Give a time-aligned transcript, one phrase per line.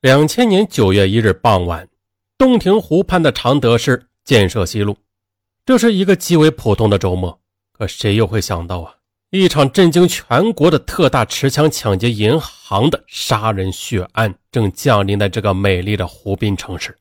[0.00, 1.88] 两千年九月一日傍晚，
[2.38, 4.96] 洞庭湖畔的常德市建设西路，
[5.66, 7.40] 这是一个极为普通的周末。
[7.72, 8.94] 可谁又会想到啊，
[9.30, 16.96] 一场震惊全国的特大持枪抢劫银行的杀人血案正降临在这个美丽的湖滨城市。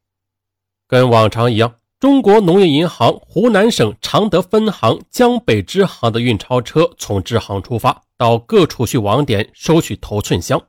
[0.88, 10.60] 跟往常一样，中国农业银行湖南省常德分行江北支行的运钞车从支行出发，到各储蓄网点收取头寸箱，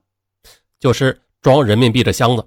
[0.78, 1.22] 就是。
[1.40, 2.44] 装人民币的箱子，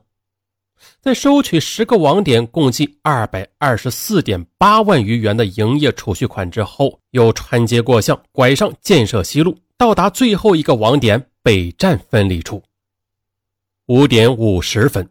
[0.99, 12.61] 在收取十个网点共计二百二十四点八万余元的营业储蓄款之后，又穿街过巷，拐上建设西路，到达最后一个网点北站分离处。
[13.87, 15.07] 五点五十分，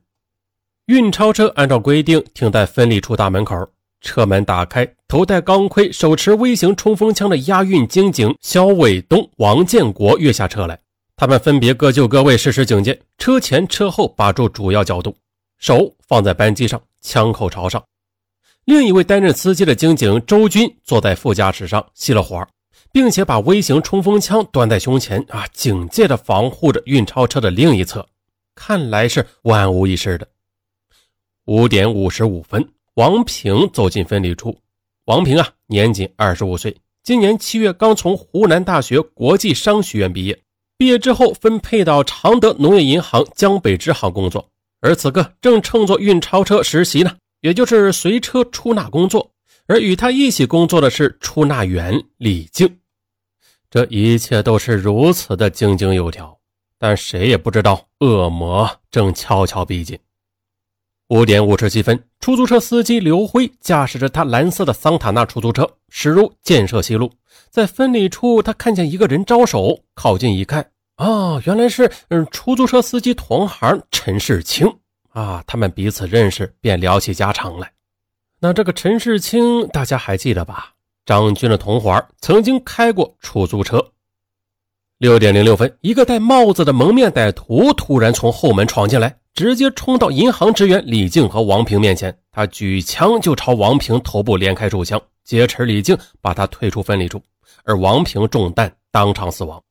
[0.87, 3.69] 运钞车按照规定停在分离处大门口，
[4.01, 10.79] 车门打开，头戴钢盔、手持微型冲锋枪的押运经警肖伟东、王建国跃下车来。
[11.21, 12.99] 他们分别各就各位，实施警戒。
[13.19, 15.15] 车前车后把住主要角度，
[15.59, 17.85] 手放在扳机上，枪口朝上。
[18.65, 22.43] 另一位担任司机的经警周军坐在副驾驶上，熄了火，
[22.91, 28.09] 并且把微型冲锋枪端在胸前，啊，警戒地防护着运钞车的另一侧，
[28.55, 30.27] 看来是万无一失的。
[31.45, 34.59] 五点五十五分，王平走进分离处。
[35.05, 40.41] 王平啊，年仅二十五岁，今年七月刚从湖南大学国际商学院毕业。
[40.81, 44.49] 毕业之后分配到常德农业银行江北支行工作，
[44.81, 49.31] 而此刻正乘坐运钞车实习呢，也就是随车出纳工作。
[49.67, 52.79] 而与他一起工作的是出纳员李静。
[53.69, 56.39] 这一切都是如此的井井有条，
[56.79, 59.99] 但谁也不知道恶魔正悄悄逼近。
[61.09, 67.13] 五点五十七分，出租车司机刘辉驾驶着他蓝色的桑塔纳出租车驶入建设西路。
[67.51, 74.73] 在分离处，他看见一个人招手，靠近一看，啊，原来是嗯出租车司机同行陈世清
[75.11, 77.73] 啊，他们彼此认识，便聊起家常来。
[78.39, 80.75] 那这个陈世清，大家还记得吧？
[81.05, 83.85] 张军的同伙，曾经开过出租车。
[84.99, 97.21] 六点零六分，一个戴帽子的蒙面歹徒突然从后门闯进来，直接冲到银行职员李静和王平面前，他举枪就朝王平头部连开数枪，劫持李静，把他推出分离处。
[97.65, 99.63] 而王平中弹，当场死亡。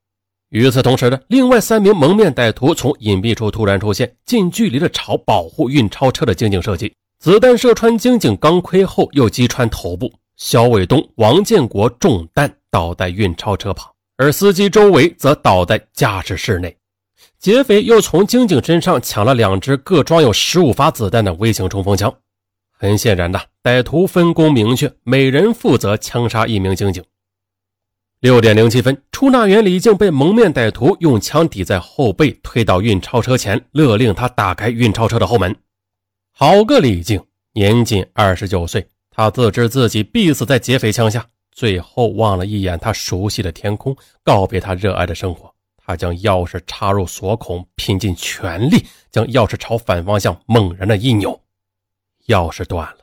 [0.49, 6.93] 与此同时呢，另外三名蒙面歹徒从隐蔽处突然出现，近距离的朝保护运钞车的警警射击。
[7.19, 10.11] 子弹射穿警警钢盔后，又击穿头部。
[10.37, 16.75] 肖伟东、王建国中弹倒在运钞车旁，而司机周围则倒在驾驶室内。
[17.37, 22.13] 劫匪又从警警身上抢了两支各装有十五发子弹的微型冲锋枪。
[22.71, 27.03] 很显然的，歹徒分工明确，每人负责枪杀一名警警。
[28.21, 35.55] 六点零七分，出纳员李静被蒙面歹徒用枪抵在后背，推到运钞车前，勒令他打开运钞车的后门。
[36.33, 45.49] 好个李静，年仅二十九岁，他自知自己必死在劫匪枪下，最后望了一眼他熟悉的天空，告别他热爱的生活。
[45.77, 51.41] 他将钥匙插入锁孔，拼尽全力将钥匙朝反方向猛然的一扭，
[52.27, 52.97] 钥匙断了。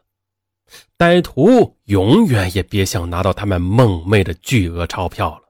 [0.98, 5.42] 歹徒永远也别想拿到他们梦寐的巨额钞票了。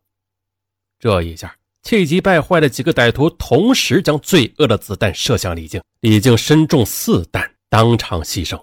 [0.98, 8.60] 这一下，气急败坏的几个歹徒同时将罪恶的子弹射向李静，李静身中四弹，当场牺牲。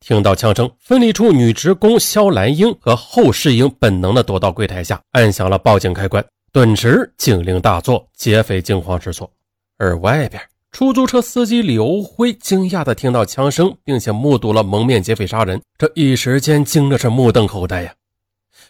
[0.00, 6.24] 听到枪声，分离处女职工肖兰英和后世英本能的躲到柜台下，按响了报警开关。
[6.52, 9.30] 顿时警铃大作，劫匪惊慌失措。
[9.78, 10.40] 而外边。
[10.72, 17.94] 出租车司机刘辉惊讶地听到枪声，并且目睹了蒙面劫匪杀人，这一时间惊的是目瞪口呆呀。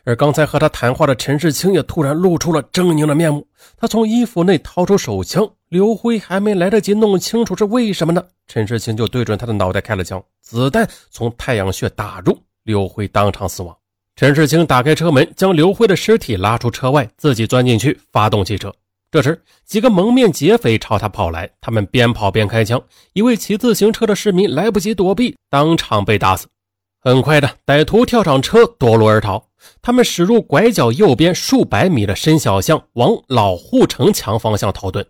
[0.04, 3.44] 而刚才和他谈话的陈世清也突然露出了狰狞的面目，
[3.76, 13.76] 他从衣服内掏出手枪，刘辉还没来得及弄清楚是为什么呢，陈世清就对准他的脑袋开了枪，子弹从太阳穴打入，刘辉当场死亡。
[14.14, 18.72] 陈世清打开车门，将刘辉的尸体拉出车外，自己钻进去，发动汽车。
[19.16, 22.79] 这时，几个蒙面劫匪朝他跑来，他们边跑边开枪。
[23.14, 26.46] 一位骑自行车的市民来不及躲避，当场被打死。
[27.00, 29.46] 很快的，歹徒跳上车夺路而逃。
[29.81, 35.02] 他们驶入拐角右边数百米的深小巷，往老护城墙方向逃遁。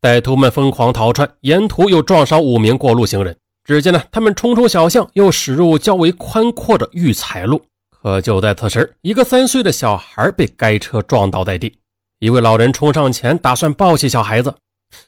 [0.00, 3.36] 歹徒们疯狂逃窜，沿途又撞伤五名过路行人。
[3.62, 7.60] 只见呢，他们冲出小巷，又驶入较为宽阔的育才路。
[7.90, 11.74] 可就在此时，一个三岁的小孩被该车撞倒在地。
[12.20, 14.54] 一位老人冲上前，打算抱起小孩子，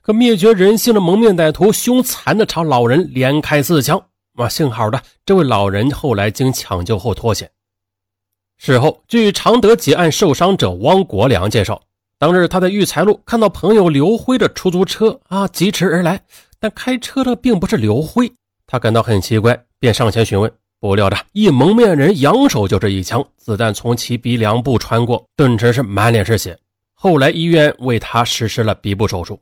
[0.01, 4.03] 可灭绝人性的蒙面歹徒凶残地朝老人连开四枪。
[4.37, 7.51] 啊，幸好的，这位老人后来经抢救后脱险。
[8.57, 11.83] 事后，据常德劫案受伤者汪国良介绍，
[12.19, 16.19] 当日他在育才路看到朋友刘辉的出租车啊疾驰而来，
[16.59, 18.33] 但开车的并不是刘辉，
[18.67, 20.51] 他感到很奇怪，便上前询问。
[20.81, 26.59] 不料的一蒙面人扬手就是一枪，子弹从其鼻梁部穿过，顿时是满脸是血。
[27.03, 29.37] 后来医院为他实施了鼻部手术。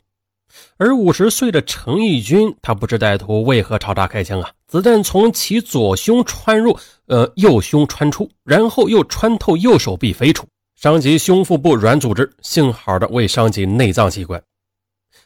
[0.78, 4.50] 而五十岁的程义军，他不知歹徒为何朝他开枪啊？
[4.66, 6.74] 子弹从其左胸穿入，
[7.08, 14.42] 呃，右胸穿出，然后又穿透右手臂飞出，伤及胸腹部软组织，幸好的未伤及内脏器官。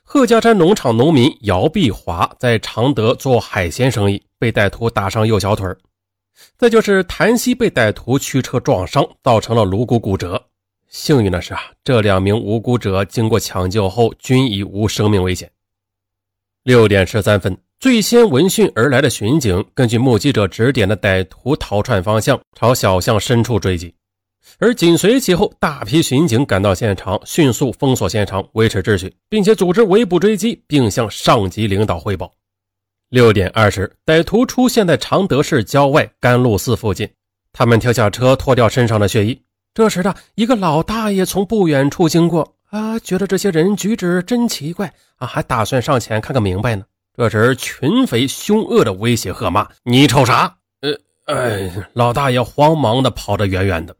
[0.02, 5.72] 贺家山农场农民姚碧华在常德做海鲜生意，被歹徒打伤右小腿
[6.58, 10.44] 再就是谭西被歹徒驱车撞伤，造成了颅骨骨折。
[10.94, 15.50] 幸运的是啊，这两名无辜者经过抢救后均已无生命危险。
[16.62, 23.92] 六点十三分，最先闻讯而来的巡警根据目击者指点的歹徒逃窜方向，朝小巷深处追击。
[24.60, 32.32] 而紧随其后，大批巡警赶到现场，迅速封锁现场，维持秩序，并且组织围捕追击，并向上级领导汇报。
[33.08, 37.10] 六点二十，歹徒出现在常德市郊外甘露寺附近。
[37.52, 39.42] 他们跳下车，脱掉身上的血衣。
[39.74, 46.84] 这时的一个老大爷从不远处经过，啊，觉得这些人举止真奇怪啊，还打算上前看个明白呢。
[47.16, 50.92] 这时，群匪凶恶的威胁喝骂：“你瞅啥？”呃，
[51.34, 53.94] 哎，老大爷慌忙的跑得远远的。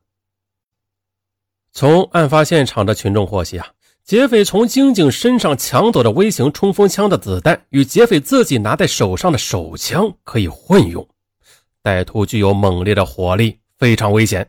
[1.72, 3.66] 从案发现场的群众获悉啊。
[4.04, 11.08] 劫匪从金警身上抢走的微型冲锋枪的子弹，与劫匪自己拿在手上的手枪可以混用。
[11.82, 14.46] 歹徒具有猛烈的火力，非常危险。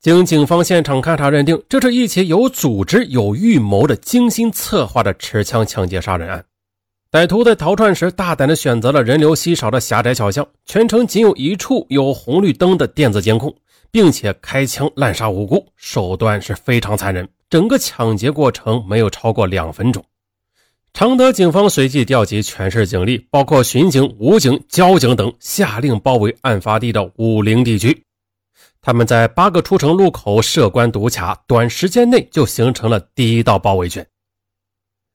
[0.00, 6.42] 经警方现场勘查认定，这是一起有组织、有预谋的精心策划的持枪抢劫杀人案。
[7.12, 13.54] 歹徒在逃窜时，大胆地选择了人流稀少的狭窄小巷，全程仅有一处有红绿灯的电子监控，
[13.90, 17.28] 并且开枪滥杀无辜，手段是非常残忍。
[17.50, 20.02] 整个抢劫过程没有超过两分钟。
[20.94, 28.02] 常德警方随即调集全市警力，包括巡警、武警、交警等，下令包围案发地的武陵地区。
[28.82, 34.06] 他们在八个出城路口设关堵卡，短时间内就形成了第一道包围圈。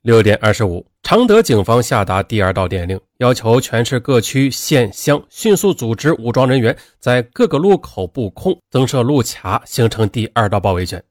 [0.03, 11.03] 六点二十五，常德警方下达第二道电令，要求全市各区县乡迅速组织武装人员，在各个路口布控、增设路卡，形成第二道包围圈。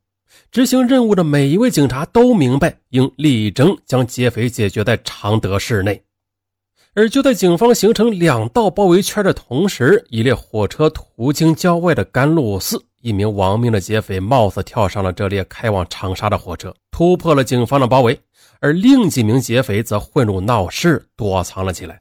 [0.52, 6.00] 执行任务的每一位警察都明白，应力争将劫匪解决在常德市内。
[6.94, 18.18] 而就在警方形成两道包围圈的同时，一列火车途经郊外的甘露寺，一名亡命的劫匪冒死跳上了这列开往长沙的火车，突破了警方的包围。
[18.60, 21.98] 而另几名劫匪则混入闹市，躲藏了起来。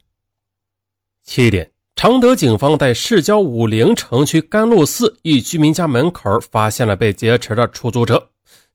[1.23, 1.69] 七点。
[1.95, 8.29] 常德警方在市郊武陵城区甘露寺一居民家门口发现了被劫持的出租车。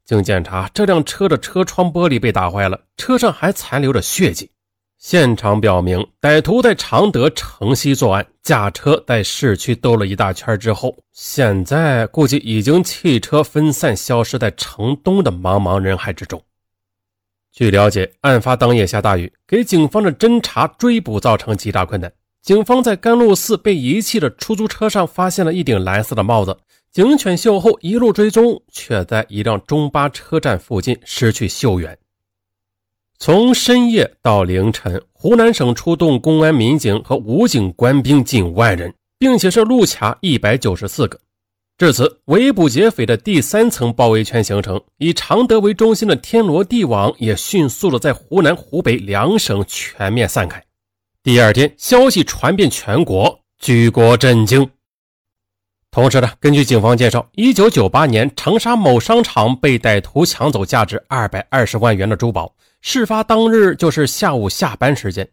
[0.04, 4.50] 经检查，这辆车的车窗玻璃被打坏了，车上还残留着血迹。
[4.98, 16.42] 现场表明，歹徒在常德城西作案，驾车在市区兜了一大圈之后，现在估计已经弃车分散，消失在城东的茫茫人海之中。
[17.52, 22.12] 据了解，案发当夜下大雨，给警方的侦查追捕造成极大困难。
[22.42, 26.58] 警方在甘露寺被遗弃的出租车上发现了一顶蓝色的帽子，
[26.90, 31.96] 警犬嗅后一路追踪，却在一辆中巴车站附近失去嗅源。
[33.20, 41.18] 从深夜到凌晨，湖南省出动公安民警和武警官兵近万人，并且是路卡一百九十四个。
[41.78, 50.62] 至此，围捕劫匪的第三层包围圈形成，以常德为中心的天罗地网也迅速的在湖南、湖北两省全面散开。
[51.24, 54.70] 第二天，消息传遍全国，举国震惊。
[55.90, 65.28] 同时呢，根据警方介绍，一九九八年长沙某商场被歹徒抢走价值二百二十万元的珠宝，事发当日就是下午下班时间。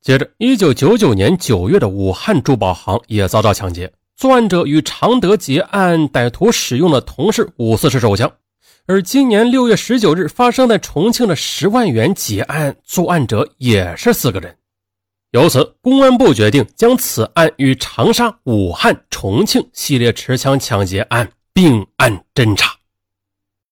[0.00, 8.30] 接着，一九九九年九月的武汉珠宝行也遭到抢劫，作案者与常德劫案歹徒使用的同是五四式手枪。
[8.86, 14.56] 而今年六月十九日发生在重庆的十万元劫案，作案者也是四个人。
[15.30, 22.81] 由此，公安部决定将此案与长沙、武汉、重庆系列持枪抢劫案并案侦查。